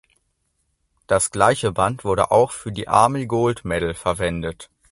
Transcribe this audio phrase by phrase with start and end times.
[1.05, 4.67] Das gleiche Band wurde auch für die Army Gold Medal verwendet.